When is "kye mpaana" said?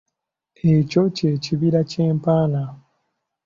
1.91-2.63